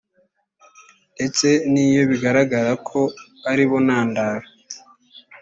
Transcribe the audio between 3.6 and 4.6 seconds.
bo ntandaro